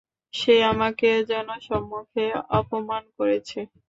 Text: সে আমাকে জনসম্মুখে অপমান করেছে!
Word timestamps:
সে 0.33 0.53
আমাকে 0.71 1.07
জনসম্মুখে 1.29 2.25
অপমান 2.59 3.03
করেছে! 3.17 3.59